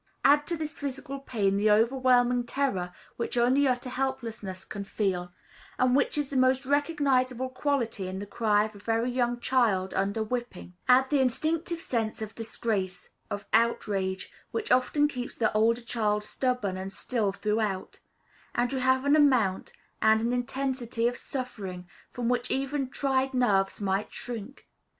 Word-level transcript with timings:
Add 0.25 0.47
to 0.47 0.57
this 0.57 0.79
physical 0.79 1.19
pain 1.19 1.57
the 1.57 1.69
overwhelming 1.69 2.47
terror 2.47 2.91
which 3.17 3.37
only 3.37 3.67
utter 3.67 3.91
helplessness 3.91 4.65
can 4.65 4.83
feel, 4.83 5.31
and 5.77 5.95
which 5.95 6.17
is 6.17 6.31
the 6.31 6.37
most 6.37 6.65
recognizable 6.65 7.49
quality 7.49 8.07
in 8.07 8.17
the 8.17 8.25
cry 8.25 8.63
of 8.63 8.73
a 8.73 8.79
very 8.79 9.11
young 9.11 9.39
child 9.39 9.93
under 9.93 10.23
whipping; 10.23 10.73
add 10.87 11.11
the 11.11 11.19
instinctive 11.19 11.79
sense 11.79 12.19
of 12.19 12.33
disgrace, 12.33 13.11
of 13.29 13.45
outrage, 13.53 14.31
which 14.49 14.71
often 14.71 15.07
keeps 15.07 15.35
the 15.35 15.53
older 15.53 15.81
child 15.81 16.23
stubborn 16.23 16.77
and 16.77 16.91
still 16.91 17.31
through 17.31 17.61
out, 17.61 17.99
and 18.55 18.73
you 18.73 18.79
have 18.79 19.05
an 19.05 19.15
amount 19.15 19.71
and 20.01 20.19
an 20.19 20.33
intensity 20.33 21.07
of 21.07 21.15
suffering 21.15 21.87
from 22.11 22.27
which 22.27 22.49
even 22.49 22.89
tried 22.89 23.35
nerves 23.35 23.79
might 23.79 24.11
shrink. 24.11 24.67